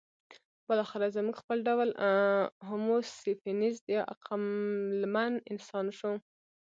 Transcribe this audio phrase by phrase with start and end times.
[0.67, 1.89] بالاخره زموږ خپل ډول
[2.67, 6.11] هومو سیپینز یا عقلمن انسان شو.